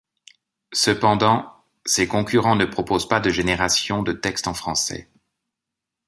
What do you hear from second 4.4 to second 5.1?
en Français.